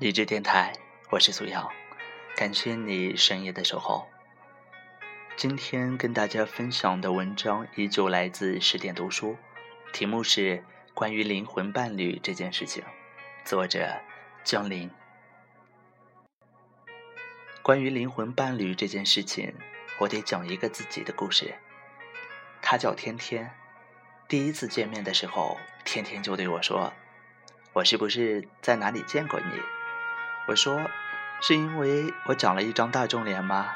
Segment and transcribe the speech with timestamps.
[0.00, 0.72] 理智电台，
[1.10, 1.70] 我是苏阳，
[2.34, 4.08] 感谢你深夜的守候。
[5.36, 9.36] 今天跟大家分享的文章依旧来自十点读书，
[9.92, 10.64] 题目是
[10.94, 12.82] 关于灵魂伴侣这件事情，
[13.44, 14.00] 作者
[14.42, 14.90] 江林。
[17.60, 19.54] 关于灵魂伴侣这件事情，
[19.98, 21.56] 我得讲一个自己的故事。
[22.62, 23.52] 他叫天天。
[24.26, 26.90] 第一次见面的时候，天天就对我说
[27.74, 29.60] ：“我是不是在哪里见过你？”
[30.50, 30.90] 我说
[31.40, 33.72] ：“是因为我长了一张大众脸吗？”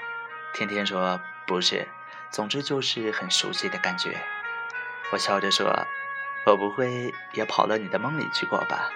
[0.53, 1.87] 天天说：“不是，
[2.33, 4.19] 总之就是很熟悉的感觉。”
[5.13, 5.87] 我笑着说
[6.47, 8.91] ：“我不会也跑到你的梦里去过吧？”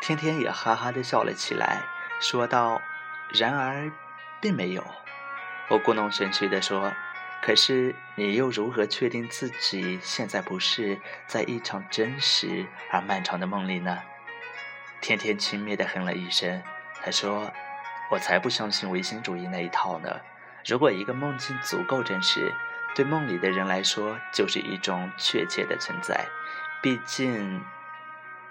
[0.00, 1.82] 天天也哈哈的笑了起来，
[2.18, 2.80] 说道
[3.28, 3.92] ：“然而，
[4.40, 4.82] 并没有。”
[5.68, 6.94] 我故弄玄虚的说。
[7.42, 14.00] 可是，你又如何确定自己现在不是在一场真实而漫长的梦里呢？
[15.02, 16.62] 天天轻蔑的哼了一声，
[17.06, 17.52] 他说
[18.10, 20.20] ：“我才不相信唯心主义那一套呢。
[20.64, 22.52] 如果一个梦境足够真实，
[22.96, 26.26] 对梦里的人来说就是一种确切的存在。
[26.82, 27.64] 毕竟……”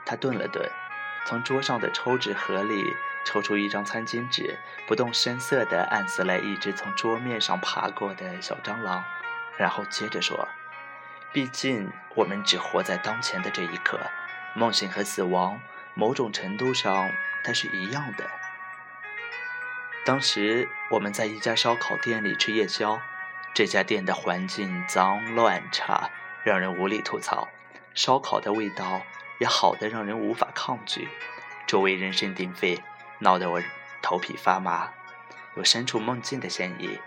[0.08, 0.72] 他顿了顿，
[1.26, 2.94] 从桌上的抽纸盒里。
[3.26, 9.03] 抽出一张餐巾纸，不动声色地按死了一只从桌面上爬过的小蟑螂，
[9.58, 10.48] 然后接着说
[11.33, 14.00] ：“毕竟我们只活在当前的这一刻，
[14.53, 15.59] 梦醒和死亡，
[15.95, 17.09] 某种程度上
[17.44, 18.30] 它是一样的。”
[20.06, 23.02] 当时我们在一家烧烤店里吃夜宵，
[23.56, 26.11] 这家店的环境脏乱差，
[26.44, 27.48] 让人无力吐槽；
[27.95, 29.02] 烧烤的味道
[29.39, 31.09] 也好的让人无法抗拒，
[31.66, 32.83] 周围人声鼎沸。
[33.17, 33.59] 闹得我
[34.03, 34.92] 头皮发麻，
[35.56, 37.00] 有身处梦境的嫌疑。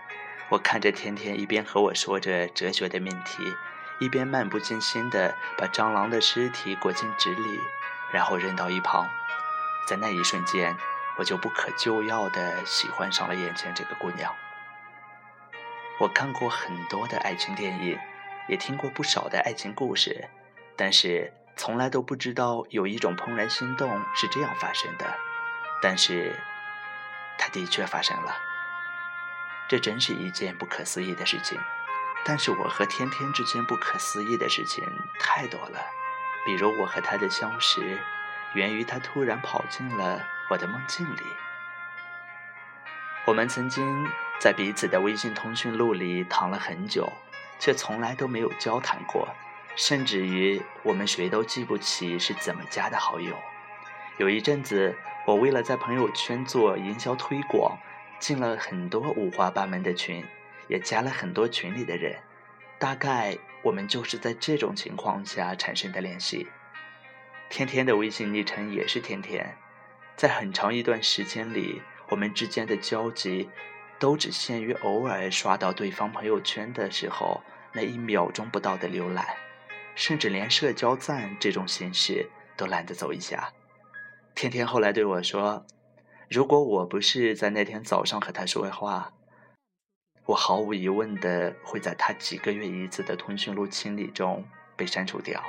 [0.49, 3.55] 我看着天天一边和我说着哲学的命题，
[3.99, 7.61] 一边漫不经心地把蟑螂的尸体裹进纸里，
[8.11, 9.07] 然后扔到一旁。
[9.87, 10.75] 在那一瞬间，
[11.19, 14.33] 我就不可救药地喜欢上了眼前这个姑娘。
[15.99, 17.99] 我看过很多的爱情电影，
[18.47, 20.29] 也听过不少的爱情故事，
[20.77, 25.05] 但是从来都不知道有一种怦然心动是这样发生的。
[25.81, 26.33] 但是，
[27.37, 28.37] 它的确发生了。
[29.67, 31.59] 这真是一件不可思议的事情。
[32.23, 34.85] 但是我和天天之间不可思议的事情
[35.19, 35.79] 太多了，
[36.45, 37.99] 比如我和他的相识，
[38.53, 41.21] 源于他突然跑进了我的梦境里。
[43.25, 44.07] 我们曾经
[44.39, 47.11] 在彼此的微信通讯录里躺了很久，
[47.59, 49.27] 却从来都没有交谈过，
[49.75, 53.35] 甚至于我们谁都记不起是怎么加的好友。
[54.17, 54.95] 有一阵子。
[55.25, 57.77] 我为了在朋友圈做营销推广，
[58.19, 60.25] 进了很多五花八门的群，
[60.67, 62.17] 也加了很多群里的人。
[62.79, 66.47] 大概我们就是在这种情况下产生的联系。
[67.47, 69.55] 天天的微信昵称也是天天，
[70.19, 73.49] 在很长一段时间里，我们之间的交集
[73.97, 77.41] 都只限于偶尔刷到对方朋友圈的时候
[77.71, 79.25] 那一秒钟不到的浏览，
[79.95, 83.53] 甚至连社交赞这种形式都懒得走一下。
[84.35, 85.65] 天天后来对我说
[86.29, 89.13] ：“如果我不是在那天早上和他说话，
[90.25, 95.41] 我毫无疑问的会在他几个月一次的通讯录清理中被删除掉，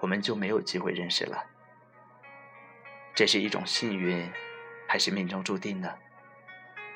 [0.00, 1.44] 我们就没有机会认识了。
[3.14, 4.30] 这是一种幸运，
[4.88, 5.94] 还是命中注定呢？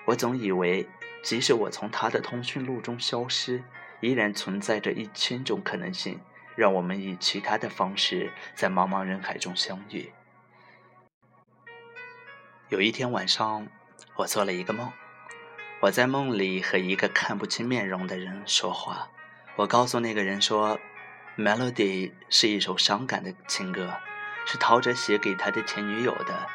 [0.07, 0.89] 我总以为，
[1.23, 3.63] 即使我从他的通讯录中消失，
[4.01, 6.21] 依然存在着一千种可能性，
[6.55, 10.13] 让我们以其他的方式在茫茫人海中相遇。”
[12.71, 13.69] 有一天晚上，
[14.17, 14.91] 我做了一个梦。
[15.81, 19.11] 我在梦里和一个看不清面容的人说话。
[19.57, 20.79] 我告诉那个人说，
[21.43, 23.95] 《Melody》是一首伤感的情歌，
[24.47, 26.49] 是陶喆写给他的前女友的。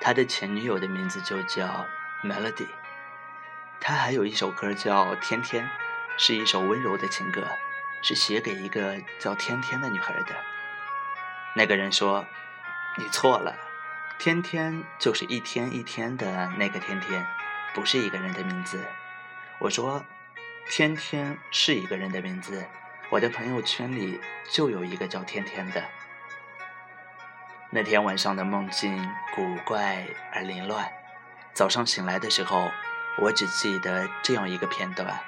[0.00, 1.86] 他的前女友的名字就叫
[2.22, 2.68] Melody。
[3.80, 5.64] 他还有一首歌叫《天天》，
[6.16, 7.46] 是一首温柔的情歌，
[8.02, 10.34] 是写给一个叫天天的女孩的。
[11.54, 12.24] 那个人说
[12.96, 13.54] ：“你错了。”
[14.18, 17.26] 天天就是一天一天的那个天天，
[17.74, 18.82] 不是一个人的名字。
[19.58, 20.04] 我说，
[20.70, 22.66] 天天是一个人的名字。
[23.10, 24.18] 我的朋友圈里
[24.50, 25.84] 就有一个叫天天的。
[27.70, 28.96] 那天晚上的梦境
[29.34, 30.88] 古怪而凌乱。
[31.52, 32.70] 早上醒来的时候，
[33.18, 35.18] 我只记得这样一个片段。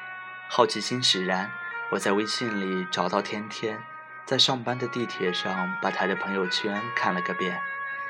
[0.49, 1.51] 好奇心使然，
[1.91, 3.83] 我在微信里找到天天，
[4.25, 7.61] 在上班的地铁上把他的朋友圈看了个遍。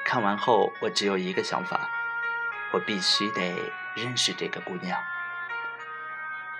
[0.04, 1.88] 看完后，我只有一个想法：
[2.72, 3.54] 我必须得
[3.94, 5.00] 认识这个姑娘。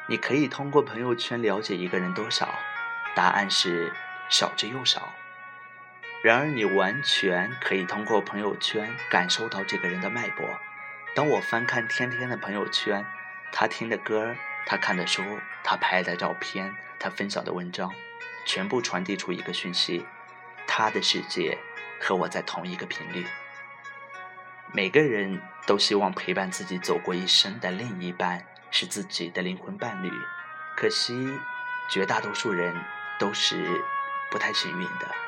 [0.07, 2.49] 你可以通过朋友圈了解一个人多少？
[3.15, 3.93] 答案是
[4.31, 5.13] 少之又少。
[6.21, 10.49] 然而，你完全可以通过朋友圈感受到这个人的脉搏。
[11.15, 13.07] 当我翻看天天的朋友圈，
[13.53, 14.35] 他听的歌，
[14.67, 15.23] 他看的书，
[15.63, 17.93] 他拍的照片，他分享的文章，
[18.45, 20.05] 全部传递出一个讯息：
[20.67, 21.57] 他的世界
[22.01, 23.25] 和我在同一个频率。
[24.73, 30.11] 每个人都希望陪伴自己走过一生的另一半是自己的灵魂伴侣，
[30.77, 31.39] 可惜，
[31.89, 32.75] 绝大多数人
[33.21, 33.81] 都是
[34.31, 35.28] 不太幸运的。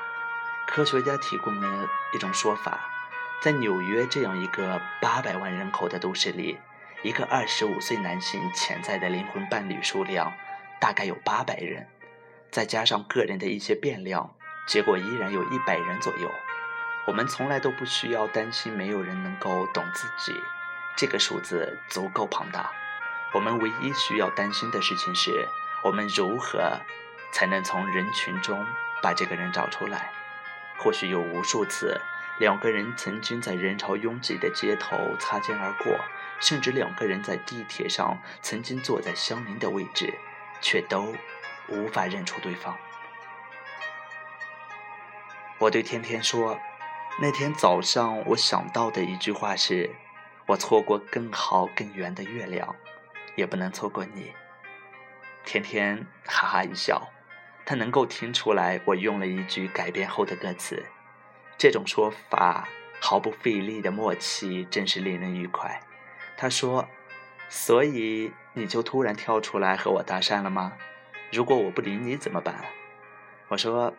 [0.71, 2.79] 科学家提供了一种说法，
[3.43, 6.61] 在纽约这样一个八百万人口的都市里，
[7.03, 10.33] 一个二十五岁男性潜在的灵魂伴侣数量
[10.81, 11.89] 大概有八百人，
[12.53, 14.33] 再加上个人的一些变量，
[14.69, 16.31] 结果依然有一百人左右。
[17.09, 20.41] 我们从来都不需要担心没有人能够懂自己，
[20.97, 22.71] 这个数字足够庞大。
[23.35, 25.49] 我们唯一需要担心的事情是，
[25.83, 26.79] 我们如何
[27.33, 28.65] 才能从人群中
[29.03, 30.13] 把这个人找出来。
[30.83, 32.01] 或许有无数次，
[32.39, 35.95] 两个人曾经在人潮拥挤的街头擦肩而过，
[36.41, 40.15] 甚至两个人在地铁上曾经坐在相邻的位置，
[40.63, 41.15] 却都
[41.69, 42.75] 无法认出对方。
[45.59, 46.59] 我对天天说
[47.21, 49.91] ：“那天早上，我想到的一句话是：
[50.47, 52.75] 我错过更好更圆的月亮，
[53.37, 54.33] 也不能错过你。”
[55.45, 57.07] 天天哈哈一笑。
[57.71, 60.85] 他能够听出来，我用了一句改编后的歌词。
[61.57, 62.69] 这种说法
[63.01, 65.81] 毫不费力的默契，真是令人愉快。
[66.37, 66.89] 他说
[67.49, 70.73] ：“所以你就突然跳出来和我搭讪了吗？
[71.31, 72.65] 如果我不理你怎么办？”
[73.47, 73.95] 我说：“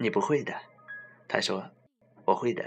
[0.00, 0.54] 你不会的。”
[1.28, 1.72] 他说
[2.24, 2.64] ：“我会的，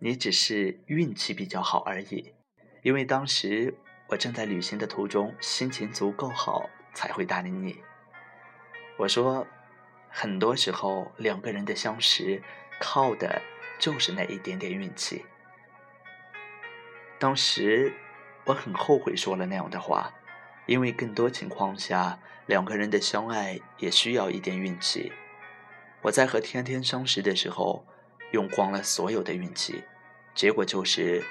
[0.00, 2.34] 你只是运气比较好而已。
[2.82, 3.74] 因为当时
[4.08, 7.80] 我正在旅行的途中，心情足够好，才会搭理你。”
[8.98, 9.46] 我说，
[10.08, 12.42] 很多时候两个人的相识，
[12.80, 13.42] 靠的
[13.78, 15.24] 就是那一点点运气。
[17.18, 17.92] 当时
[18.44, 20.12] 我很后悔说了那样的话，
[20.66, 25.12] 因为更多情况下，两个人的相爱也需要一点运气。
[26.02, 27.86] 我在和天天相识的时候，
[28.32, 29.84] 用光了所有的运气，
[30.34, 31.22] 结果就是，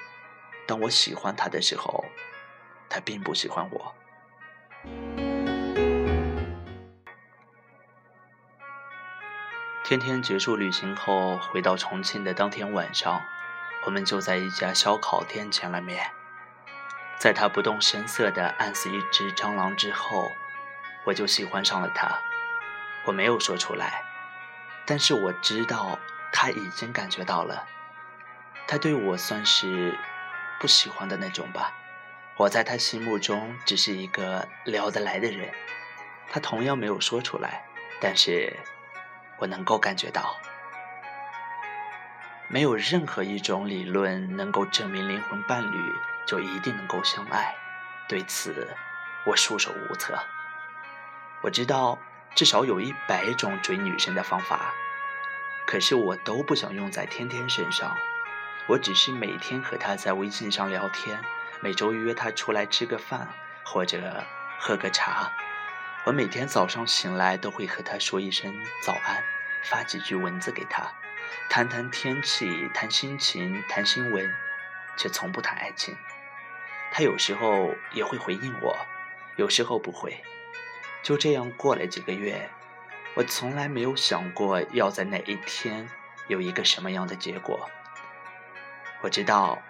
[0.66, 2.04] 当我喜欢他的时候，
[2.88, 3.94] 他并不喜欢我。
[9.86, 13.22] 天天结束旅行后，回到重庆的当天晚上，
[13.84, 16.10] 我们就在一家烧烤店见了面。
[17.20, 20.32] 在他不动声色地按死一只蟑螂之后，
[21.04, 22.18] 我就喜欢上了他。
[23.04, 24.02] 我没有说出来，
[24.84, 26.00] 但是我知道
[26.32, 27.68] 他已经感觉到了。
[28.66, 29.96] 他对我算是
[30.58, 31.72] 不喜欢的那种吧。
[32.38, 35.54] 我在他心目中只是一个聊得来的人。
[36.28, 37.64] 他同样没有说出来，
[38.00, 38.52] 但是。
[39.38, 40.36] 我能够感觉到，
[42.48, 45.94] 没有任何一种理论能够证明灵魂伴侣
[46.26, 47.54] 就一定能够相爱。
[48.08, 48.76] 对此，
[49.24, 50.18] 我束手无策。
[51.42, 51.98] 我知道
[52.34, 54.72] 至少有一百种追女生的方法，
[55.66, 57.96] 可是我都不想用在天天身上。
[58.68, 61.20] 我只是每天和她在微信上聊天，
[61.60, 63.28] 每周约她出来吃个饭
[63.64, 64.24] 或者
[64.58, 65.30] 喝个茶。
[66.06, 69.24] 我每天早上醒来都会和他说一声早安，
[69.64, 70.86] 发几句文字给他，
[71.50, 74.32] 谈谈天气，谈心情，谈新闻，
[74.96, 75.96] 却从不谈爱情。
[76.92, 78.76] 他有时候也会回应我，
[79.34, 80.22] 有时候不会。
[81.02, 82.50] 就这样过了几个月，
[83.16, 85.88] 我从来没有想过要在哪一天
[86.28, 87.68] 有一个什么样的结果。
[89.00, 89.60] 我知道，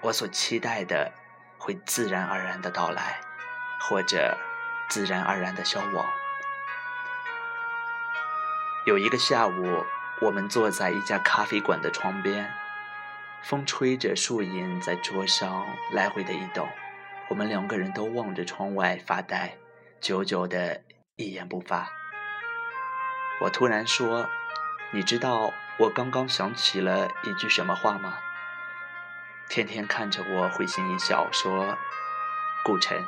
[0.00, 1.12] 我所期待的
[1.58, 3.20] 会自然而然的到来，
[3.78, 4.36] 或者。
[4.88, 6.06] 自然而然的消亡。
[8.86, 9.84] 有一个下午，
[10.20, 12.54] 我们坐在一家咖啡馆的窗边，
[13.42, 16.68] 风吹着树影在桌上来回的移动，
[17.28, 19.56] 我们两个人都望着窗外发呆，
[20.00, 20.82] 久久的
[21.16, 21.88] 一言不发。
[23.40, 24.30] 我突然说
[24.92, 28.18] ：“你知道我刚刚想起了一句什么话吗？”
[29.50, 31.76] 天天看着我，会心一笑，说
[32.64, 33.04] ：“顾城。”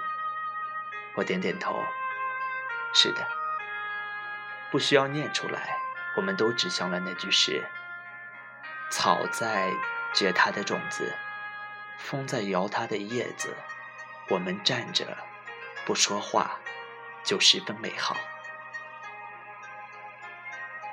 [1.19, 1.85] 我点点头，
[2.95, 3.27] 是的，
[4.71, 5.77] 不需要念出来，
[6.17, 7.67] 我们都指向了那句诗：
[8.89, 9.73] 草在
[10.15, 11.13] 结它的种子，
[11.99, 13.57] 风在摇它的叶子，
[14.29, 15.19] 我们站着
[15.85, 16.61] 不说话，
[17.25, 18.17] 就十分美好，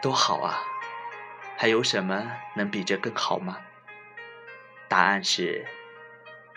[0.02, 0.60] 多好啊！
[1.56, 3.60] 还有什么能比这更好吗？
[4.88, 5.68] 答案是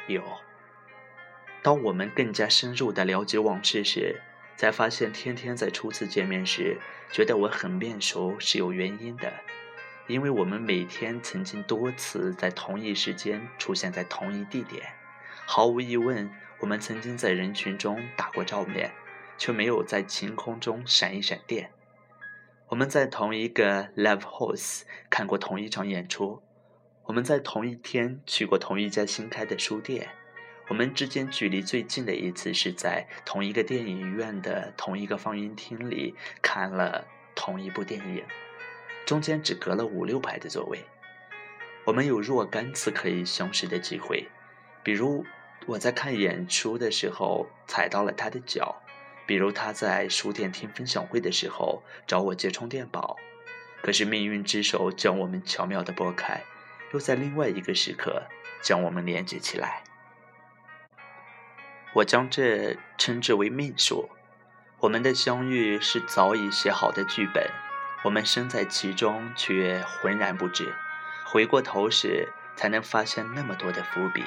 [0.07, 0.23] 有。
[1.62, 4.21] 当我们更加深入的了解往事时，
[4.57, 6.79] 才发现天天在初次见面时
[7.12, 9.33] 觉得我很面熟是有原因的，
[10.07, 14.83] 因为我们每天曾经多次在同一时间出现在同一地点。
[15.47, 18.93] 毫无疑问，我们曾经在人群中打过照面，
[19.37, 21.71] 却没有在晴空中闪一闪电。
[22.69, 26.43] 我们在同一个 live house 看过同一场演出，
[27.05, 30.09] 我们在同一天去过同一家新开的书店。
[30.69, 38.23] 我们之间距离最近的一次是在同一个电影院的同一个放映厅里看了同一部电影，
[39.07, 40.85] 中间只隔了五六排的座位。
[41.85, 44.29] 我们有若干次可以相识的机会，
[44.83, 45.25] 比如
[45.67, 48.77] 我在看演出的时候踩到了他的脚，
[49.27, 53.17] 比如他在书店听分享会的时候找我借充电宝。
[53.81, 56.43] 可是命运之手将我们巧妙地拨开，
[56.93, 58.25] 又在另外一个时刻
[58.61, 59.83] 将我们连接起来。
[61.99, 64.09] 我将这称之为命数。
[64.81, 67.50] 我们的相遇是早已写好的剧本，
[68.05, 70.73] 我们身在其中却浑然不知。
[71.25, 74.23] 回过头时，才能发现那么多的伏笔。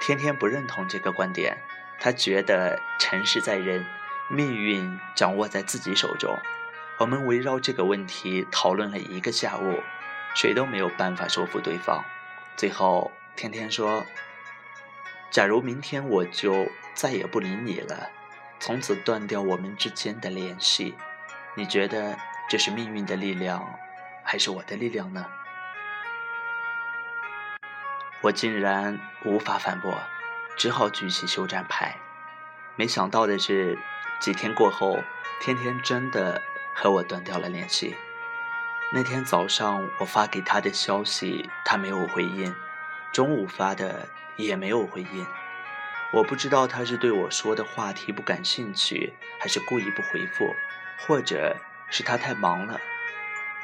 [0.00, 1.58] 天天不认同这个观点，
[2.00, 3.84] 他觉得成事在人，
[4.30, 6.34] 命运掌握在自己手中。
[6.98, 9.82] 我们围绕这个问题讨论了一个下午，
[10.34, 12.02] 谁都没有办法说服对方。
[12.56, 14.06] 最后，天天说。
[15.30, 18.10] 假如明天我就再也不理你了，
[18.58, 20.94] 从此断掉我们之间的联系，
[21.54, 22.18] 你觉得
[22.48, 23.78] 这是命运的力量，
[24.24, 25.26] 还是我的力量呢？
[28.22, 29.94] 我竟然无法反驳，
[30.56, 31.96] 只好举起休战牌。
[32.74, 33.78] 没想到的是，
[34.18, 34.98] 几天过后，
[35.40, 36.42] 天天真的
[36.74, 37.94] 和我断掉了联系。
[38.92, 42.52] 那天早上我发给他的消息，他没有回应；
[43.18, 44.06] 中午发的。
[44.36, 45.26] 也没有回应，
[46.12, 50.54] 我不知道他是对我说的话题不感兴趣，还是故意不回复，
[51.00, 51.56] 或者
[51.90, 52.80] 是他太忙了。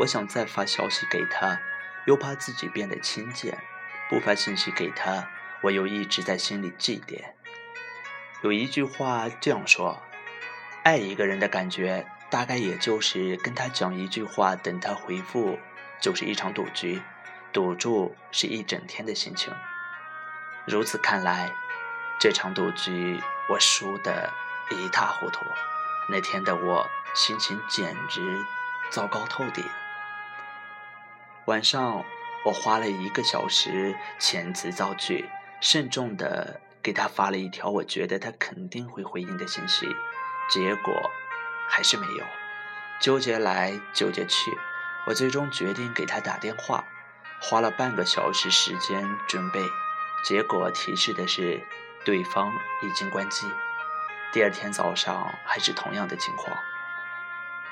[0.00, 1.60] 我想再发消息给他，
[2.06, 3.54] 又怕自己变得轻贱；
[4.10, 5.30] 不发信息给他，
[5.60, 7.22] 我又一直在心里祭奠。
[8.42, 10.02] 有一句话这样说：
[10.82, 15.56] 爱一个人的感觉，大概也就是跟他讲一句话，等他回复，
[16.00, 17.00] 就是一场赌局，
[17.54, 19.54] 赌注是一整天的心情。
[20.66, 21.54] 如此看来，
[22.18, 24.32] 这场赌局我输得
[24.70, 25.44] 一塌糊涂。
[26.10, 28.44] 那天的我心情简直
[28.90, 29.64] 糟糕透顶。
[31.44, 32.04] 晚上，
[32.44, 35.30] 我花了一个小时遣词造句，
[35.60, 39.86] 慎重地给他发了一条我觉得他肯定会回应的信息，
[40.50, 40.92] 结果
[41.68, 42.24] 还是没有。
[43.00, 44.50] 纠结来纠结去，
[45.06, 46.84] 我最终决定给他打电话，
[47.40, 49.60] 花了半个小时时间准备。
[50.24, 51.66] 结果提示的是，
[52.04, 52.50] 对方
[52.82, 53.46] 已经关机。
[54.32, 56.56] 第二天早上还是同样的情况，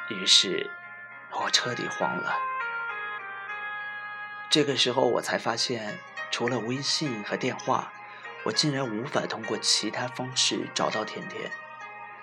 [0.09, 0.71] 于是
[1.31, 2.37] 我彻底慌了。
[4.51, 5.99] 这个时候我才发现，
[6.31, 7.91] 除了微信和电话，
[8.45, 11.51] 我竟然无法通过其他方式找到甜甜。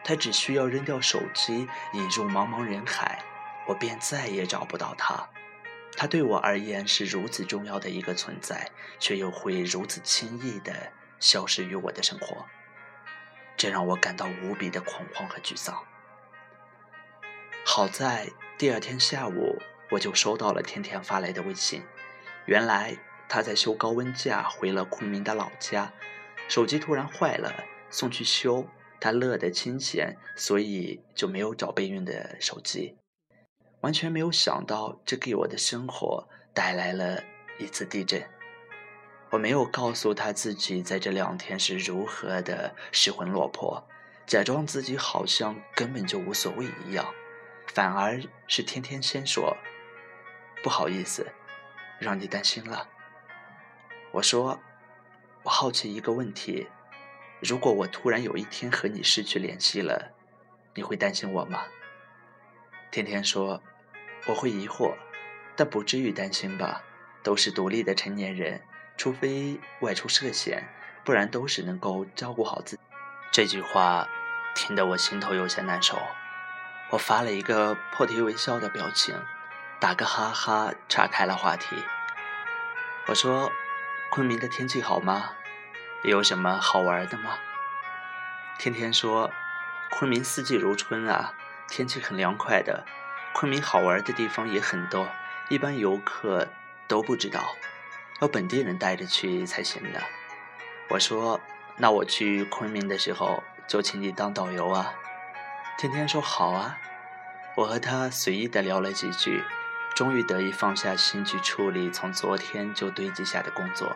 [0.04, 3.24] 他只需要扔掉手机，引入茫茫人海，
[3.66, 5.28] 我便再也找不到他。
[5.98, 12.46] 他对我而言是如此重要的一个存在，却又会如此轻易地消失于我的生活，
[13.58, 15.84] 这让我感到无比的恐慌和沮丧。
[17.66, 19.58] 好在第二天下午，
[19.92, 21.84] 我就收到了天天发来的微信，
[22.46, 25.94] 原来他在休高温假回了昆明的老家，
[26.48, 28.68] 手机突然坏了，送去修，
[29.00, 32.98] 他乐得清闲，所以就没有找备用的手机。
[33.82, 37.24] 完全没有想到，这给我的生活带来了
[37.60, 38.22] 一次地震。
[39.30, 43.88] 我没有告诉他自己在这两天是如何的失魂落魄，
[44.26, 47.06] 假装自己好像根本就无所谓一样，
[47.68, 49.56] 反而是天天先说
[50.64, 51.32] ：“不好意思，
[52.00, 52.90] 让你担心了。”
[54.12, 54.60] 我说
[55.44, 56.68] ：“我好奇一个问题，
[57.40, 60.12] 如果我突然有一天和你失去联系了，
[60.74, 61.64] 你会担心我吗？”
[62.92, 63.62] 天天说。
[64.26, 64.96] 我会疑惑，
[65.56, 66.84] 但不至于担心吧？
[67.24, 68.62] 都是独立的成年人，
[68.98, 70.68] 除非外出涉险，
[71.06, 72.82] 不然都是能够照顾好自己。
[73.32, 74.08] 这句话
[74.54, 75.98] 听得我心头有些难受。
[76.90, 79.16] 我发了一个破涕为笑的表情，
[79.80, 81.78] 打个哈哈，岔开了话题。
[83.08, 83.52] 我说
[84.12, 85.32] ：“昆明的天气好吗？
[86.04, 87.40] 有什么好玩的吗？”
[88.60, 89.32] 天天说
[89.90, 91.34] ：“昆明四季如春啊，
[91.70, 92.86] 天气很凉快的。”
[93.34, 95.08] 昆明好玩的地方也很多，
[95.50, 96.48] 一般游客
[96.88, 97.56] 都不知道，
[98.20, 100.02] 要本地人带着去才行的。
[100.90, 101.40] 我说
[101.78, 104.94] ：“那我去昆明的时候就请你当导游啊。”
[105.78, 106.78] 天天说：“好啊。”
[107.56, 109.44] 我和他随意的聊了几句，
[109.96, 113.96] 终于得以放下心去处理从昨天就堆积下的工作。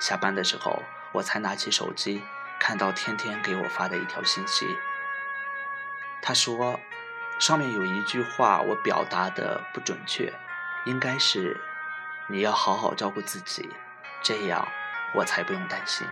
[0.00, 2.22] 下班的时候，我才拿起手机，
[2.58, 4.66] 看到天天给我发的一条信息。
[6.20, 6.80] 他说，
[7.42, 10.32] 上面有一句话我表达的不准确，
[10.84, 11.60] 应该是
[12.28, 13.68] 你要好好照顾自己，
[14.22, 14.68] 这样
[15.12, 16.06] 我才不用担心。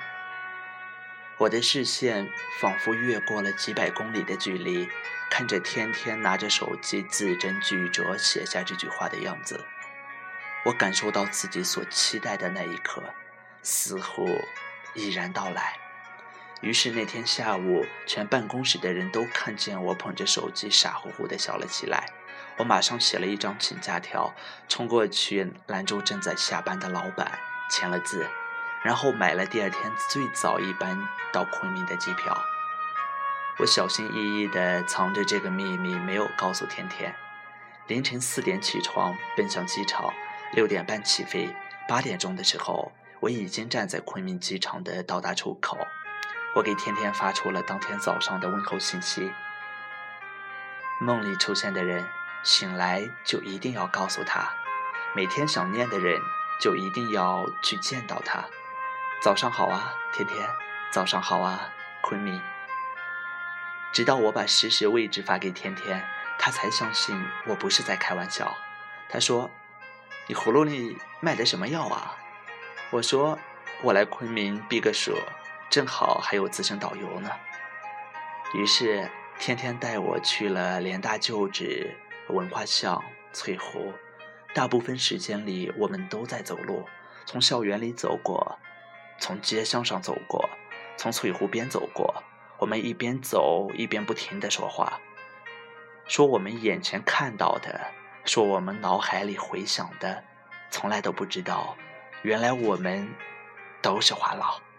[1.38, 2.28] 我的视线
[2.60, 4.88] 仿佛越过了几百公里的距离，
[5.30, 9.64] 看着天天拿着手机字斟句酌写下这句话的样子，
[10.64, 13.04] 我感受到自己所期待的那一刻，
[13.62, 14.26] 似乎
[14.94, 15.78] 已然到来。
[16.60, 22.06] 于是那天下午，全办公室的人都看见我捧着手机傻乎乎地笑了起来。
[22.58, 24.34] 我马上写了一张请假条，
[24.68, 27.38] 冲过去拦住正在下班的老板，
[27.70, 28.26] 签了字。
[28.82, 30.98] 然后买了第二天最早一班
[31.32, 32.38] 到昆明的机票。
[33.58, 37.14] 我小心翼翼地藏着这个秘密，没有告诉天天。
[37.86, 40.12] 凌晨四点起床，奔向机场，
[40.52, 41.54] 六点半起飞。
[41.88, 45.76] 八点钟的时候，我已经站在昆明机场的到达出口。
[46.54, 49.32] 我给天天发出了当天早上的问候信息：
[51.00, 52.08] 梦里出现的人，
[52.42, 54.52] 醒来就一定要告诉他；
[55.14, 56.20] 每天想念的人，
[56.60, 58.44] 就一定要去见到他。
[59.22, 60.48] 早上好啊，天天。
[60.90, 61.70] 早上好啊，
[62.02, 62.42] 昆明。
[63.92, 66.04] 直到我把实时位置发给天天，
[66.36, 68.56] 他才相信我不是在开玩笑。
[69.08, 69.50] 他说
[70.26, 72.16] ：“你葫芦里卖的什么药啊？”
[72.90, 73.38] 我说
[73.82, 75.16] ：“我来昆明避个暑，
[75.70, 77.30] 正好还有资深导游呢。”
[78.52, 79.08] 于是
[79.38, 81.96] 天天带我去了联大旧址、
[82.28, 83.92] 文化巷、翠湖。
[84.52, 86.84] 大部分时间里，我们都在走路，
[87.24, 88.58] 从校园里走过。
[89.20, 90.48] 从街巷上走过，
[90.96, 92.24] 从翠湖边走过，
[92.58, 94.98] 我们一边走一边不停的说话，
[96.06, 97.92] 说我们眼前看到的，
[98.24, 100.24] 说我们脑海里回想的，
[100.70, 101.76] 从来都不知道，
[102.22, 103.14] 原来我们
[103.82, 104.69] 都是话痨。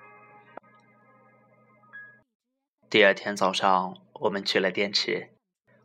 [2.92, 5.30] 第二天早上，我们去了滇池，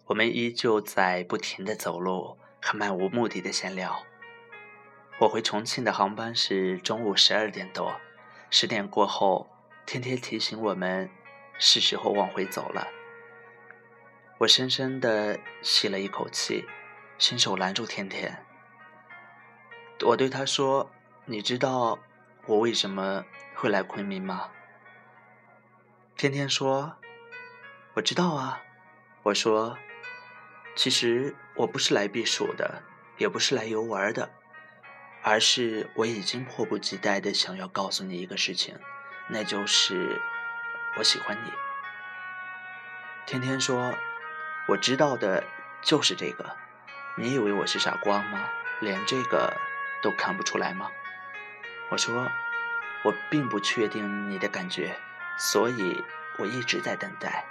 [0.06, 4.04] 我们依旧在不停的走路和漫无目的的闲聊。
[5.20, 7.94] 我回重庆的航班是中午十二点多。
[8.50, 9.48] 十点过后，
[9.86, 11.08] 天天提醒我们，
[11.60, 12.88] 是时候往回走了。
[14.38, 16.64] 我深深的吸了一口气，
[17.20, 18.44] 伸手拦住天天。
[20.04, 20.90] 我对他说
[21.26, 22.00] ：“你知道
[22.46, 24.50] 我为什么会来昆明吗？”
[26.16, 26.96] 天天说
[27.92, 28.62] ：“我知道啊。”
[29.22, 29.76] 我说
[30.74, 32.82] ：“其实我不是来避暑的，
[33.18, 34.30] 也不是来游玩的。”
[35.22, 38.78] 而是我已经迫不及待的想要告诉你一个事情，
[39.28, 40.18] 那就是
[40.96, 41.52] 我喜欢你。
[43.26, 43.92] 天天说，
[44.68, 45.44] 我知道的
[45.82, 46.56] 就是这个。
[47.18, 48.48] 你以为我是傻瓜吗？
[48.80, 49.54] 连这个
[50.02, 50.90] 都看不出来吗？
[51.90, 52.30] 我说，
[53.02, 54.96] 我并不确定你的感觉，
[55.36, 56.04] 所以
[56.38, 57.44] 我一直在等待。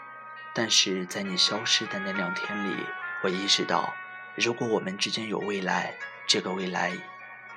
[0.53, 2.85] 但是在你消失的那两天里，
[3.21, 3.93] 我意识到，
[4.35, 5.93] 如果我们之间有未来，
[6.27, 6.97] 这个未来。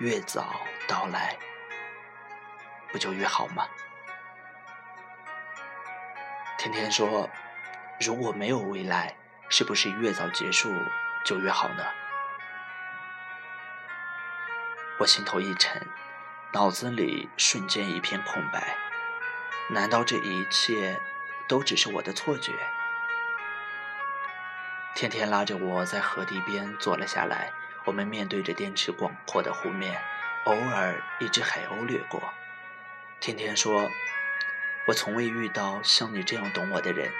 [0.00, 1.36] 越早到来，
[2.92, 3.66] 不就越好吗？
[6.56, 7.28] 天天说，
[8.00, 9.16] 如果没有未来，
[9.48, 10.72] 是不是越早结束
[11.24, 11.84] 就越好呢？
[15.00, 15.84] 我心头一沉，
[16.52, 18.87] 脑子里瞬间一片空白。
[19.70, 20.98] 难道这一切
[21.46, 22.52] 都只是我的错觉？
[24.94, 27.52] 天天拉着我在河堤边坐了下来。
[27.84, 29.98] 我们面对着滇池广阔的湖面，
[30.44, 32.34] 偶尔一只海鸥掠过。
[33.18, 33.88] 天天说
[34.86, 37.10] ：“我从未遇到像你这样懂我的人，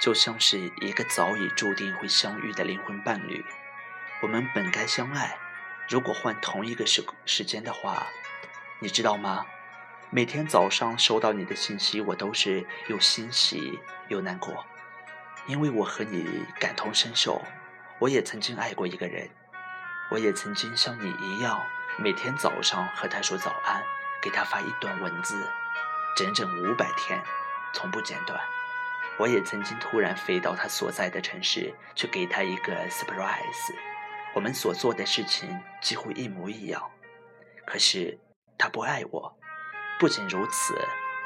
[0.00, 3.44] 就像是一个早已注定会相遇的灵魂伴侣。
[4.22, 5.36] 我们本该相爱，
[5.86, 8.06] 如果换同一个时时间的话，
[8.78, 9.44] 你知道吗？
[10.10, 14.64] 每天早上收到你的信息，我都是又欣喜又难过，
[15.46, 17.42] 因为我和你感同身受。
[17.98, 19.28] 我也曾经爱过一个人。”
[20.08, 21.60] 我也曾经像你一样，
[21.98, 23.82] 每天早上和他说早安，
[24.22, 25.50] 给他发一段文字，
[26.16, 27.20] 整整五百天，
[27.74, 28.40] 从不间断。
[29.18, 33.74] 我也曾经突然飞到他所在的城市，去给他一个 surprise。
[34.32, 36.88] 我们所做的事情几乎一模一样，
[37.66, 38.16] 可是
[38.56, 39.36] 他不爱我。
[39.98, 40.74] 不仅如此，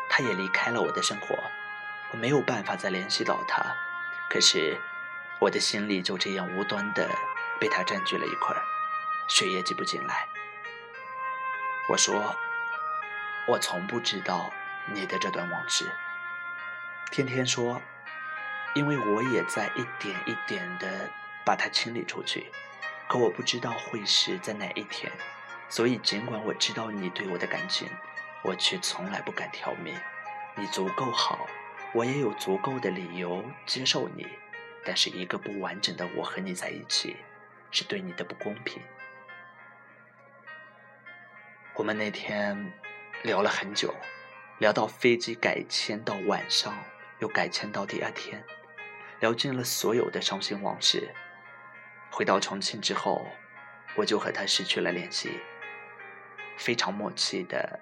[0.09, 1.39] 他也离开了我的生活，
[2.13, 3.65] 我没有办法再联系到他。
[4.29, 4.79] 可是
[5.41, 7.09] 我的心里就这样无端的。
[7.61, 8.57] 被他占据了一块，
[9.29, 10.27] 血液挤不进来。
[11.91, 12.35] 我说，
[13.47, 14.51] 我从不知道
[14.95, 15.85] 你的这段往事。
[17.11, 17.83] 天天说，
[18.73, 21.11] 因为我也在一点一点的
[21.45, 22.51] 把它清理出去。
[23.07, 25.13] 可我不知道会是在哪一天，
[25.69, 27.91] 所以尽管我知道你对我的感情，
[28.43, 29.95] 我却从来不敢挑明。
[30.57, 31.47] 你足够好，
[31.95, 34.27] 我也有足够的理由接受你，
[34.85, 37.17] 但是一个不完整的我和你在一起，
[37.71, 38.83] 是对你的不公平。
[41.75, 42.73] 我们那天
[43.23, 43.95] 聊了很久，
[44.59, 46.75] 聊到飞机改签到晚上，
[47.21, 48.45] 又改签到第二天，
[49.21, 51.15] 聊尽了所有的伤心往事。
[52.11, 53.25] 回到重庆之后，
[53.95, 55.41] 我就和他失去了联系，
[56.59, 57.81] 非常默契的，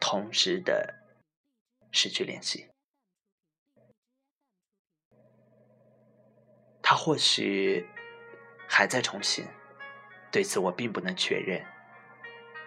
[0.00, 0.94] 同时的
[1.92, 2.66] 失去联系。
[6.82, 7.86] 他或许
[8.66, 9.46] 还在重庆，
[10.32, 11.64] 对此我并不能确认，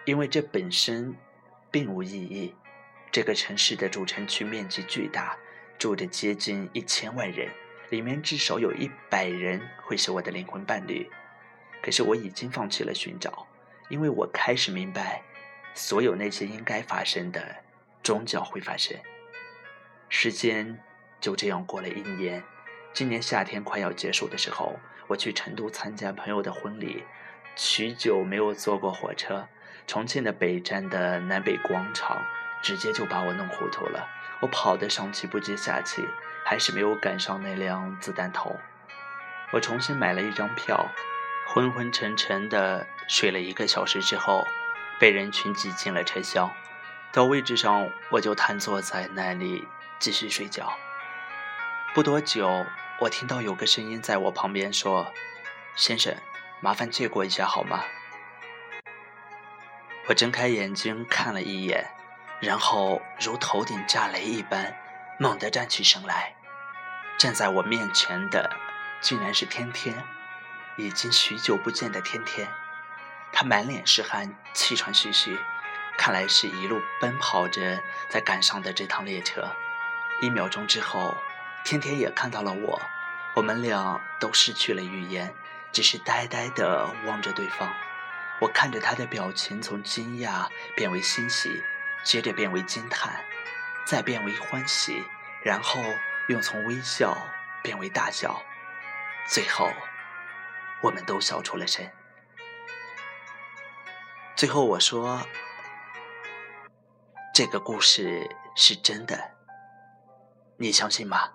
[0.06, 1.14] 因为这本身
[1.70, 2.54] 并无意义。
[3.12, 5.38] 这个城市的主城区面积巨大，
[5.78, 7.52] 住着接近一千万人。
[7.90, 11.08] 里面至少有一百人会是我的灵魂伴侣，
[11.82, 13.46] 可是我已经放弃了寻找，
[13.88, 15.22] 因为我开始明白，
[15.74, 17.56] 所有那些应该发生的，
[18.02, 18.96] 终究会发生。
[20.08, 20.78] 时间
[21.20, 22.42] 就这样过了一年，
[22.92, 27.04] 今年夏天快要结束的时候，我去成都参加朋友的婚礼，
[27.56, 29.46] 许久没有坐过火车，
[29.86, 32.24] 重庆的北站的南北广场
[32.62, 34.08] 直接就把我弄糊涂了，
[34.40, 36.02] 我跑得上气不接下气。
[36.46, 38.54] 还是没有赶上那辆子弹头。
[39.50, 40.90] 我重新买了一张票，
[41.48, 44.46] 昏昏沉沉的睡了一个小时之后，
[44.98, 46.50] 被人群挤进了车厢。
[47.12, 49.66] 到位置上，我就瘫坐在那里
[49.98, 50.72] 继续睡觉。
[51.94, 52.66] 不多久，
[53.00, 55.12] 我听到有个声音在我旁边说
[55.76, 56.16] ：“先生，
[56.60, 57.84] 麻烦借过一下好吗？”
[60.08, 61.90] 我睁开眼睛看了一眼，
[62.40, 64.76] 然后如头顶炸雷一般。
[65.16, 66.34] 猛地站起身来，
[67.16, 68.50] 站在我面前的
[69.00, 69.94] 竟然是天天，
[70.76, 72.48] 已经许久不见的天天。
[73.36, 75.36] 他满脸是汗，气喘吁吁，
[75.98, 79.50] 看来是一路奔跑着在赶上的这趟列车。
[80.20, 81.16] 一秒钟之后，
[81.64, 82.80] 天天也看到了我，
[83.34, 85.34] 我们俩都失去了语言，
[85.72, 87.68] 只是呆呆地望着对方。
[88.40, 91.60] 我看着他的表情从惊讶变为欣喜，
[92.04, 93.24] 接着变为惊叹。
[93.84, 95.02] 再变为欢喜，
[95.42, 95.82] 然后
[96.28, 97.18] 又从微笑
[97.64, 98.40] 变为大笑，
[99.28, 99.70] 最后
[100.82, 101.84] 我们都笑出了声。
[104.36, 105.20] 最后我说
[107.32, 109.30] ：“这个故事是真的，
[110.56, 111.34] 你相信吗？”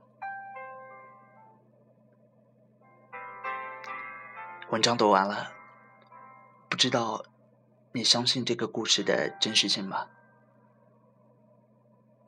[4.70, 5.54] 文章读完了，
[6.68, 7.24] 不知道
[7.94, 10.08] 你相信这个故事的真实性吗？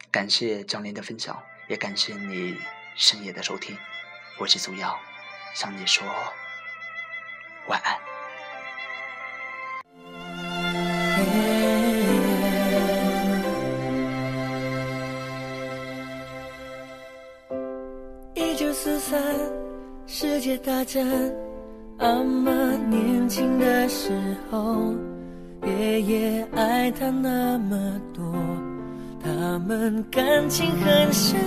[0.10, 2.58] 感谢江林的分享，也感谢你
[2.96, 3.78] 深夜的收听。
[4.40, 4.98] 我是苏瑶，
[5.54, 6.08] 向你说
[7.68, 8.11] 晚安。
[18.34, 19.22] 一九四三
[20.06, 21.06] 世界大战，
[22.00, 22.52] 阿妈
[22.90, 24.12] 年轻的时
[24.50, 24.94] 候，
[25.66, 28.24] 爷爷爱她那么多。
[29.24, 31.40] 他们感情很深，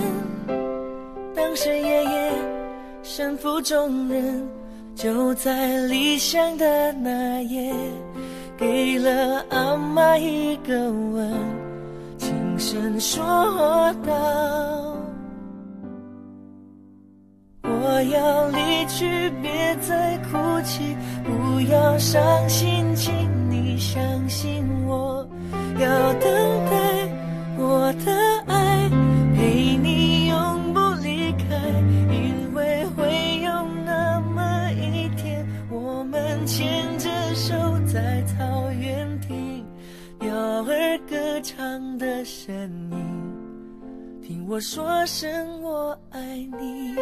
[1.35, 2.31] 当时爷爷
[3.03, 4.47] 身负重任，
[4.95, 7.73] 就在离乡的那夜，
[8.57, 11.29] 给了阿妈一个吻，
[12.17, 13.21] 轻声说
[14.05, 14.13] 道
[17.63, 23.13] ：“我要离去，别再哭泣，不要伤心，请
[23.49, 25.27] 你相信我，
[25.77, 26.31] 要等
[26.65, 27.09] 待。”
[27.57, 28.11] 我的
[28.47, 28.89] 爱
[29.35, 31.55] 陪你永不离开，
[32.11, 33.51] 因为会有
[33.85, 37.53] 那么一天，我们牵着手
[37.95, 39.65] 在草原听
[40.19, 42.53] 鸟儿歌唱的声
[42.91, 46.19] 音，听我说声我爱
[46.59, 46.93] 你。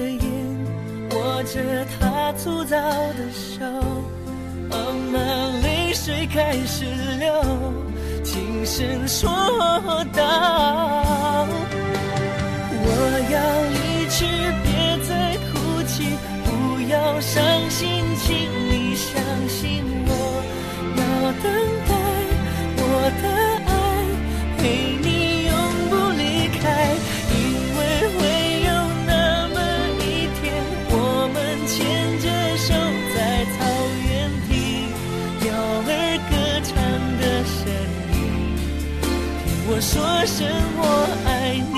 [0.00, 0.22] 眼，
[1.10, 3.64] 握着他粗糙的手，
[4.70, 4.78] 慢
[5.12, 6.84] 慢泪水开始
[7.18, 7.42] 流，
[8.22, 9.28] 轻声说
[10.12, 11.46] 道：
[12.70, 12.86] 我
[13.32, 13.36] 要
[13.74, 13.76] 离
[14.10, 14.26] 去，
[14.62, 14.66] 别
[15.06, 15.94] 再哭泣，
[16.44, 16.48] 不
[16.90, 18.26] 要伤心，请
[18.70, 19.08] 你相
[19.48, 20.10] 信我，
[20.96, 21.02] 要
[21.42, 21.44] 等
[21.88, 21.90] 待
[22.76, 22.82] 我
[23.22, 23.24] 的
[39.90, 39.96] 说
[40.26, 40.46] 声
[40.76, 40.82] 我
[41.24, 41.30] 爱
[41.72, 41.76] 你。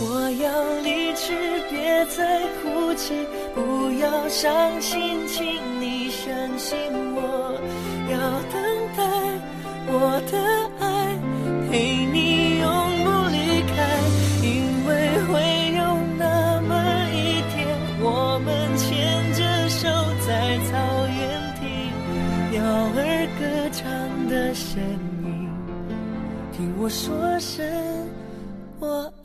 [0.00, 0.02] 我
[0.44, 0.46] 要
[0.84, 1.34] 离去，
[1.68, 2.18] 别再
[2.62, 3.58] 哭泣，不
[4.00, 6.24] 要伤心，请你相
[6.56, 6.78] 信
[7.16, 7.18] 我，
[8.12, 8.16] 要
[8.52, 8.56] 等
[8.96, 9.02] 待
[9.88, 9.92] 我
[10.30, 10.34] 的
[10.78, 10.87] 爱
[26.88, 27.64] 说声。
[28.80, 29.17] 我爱。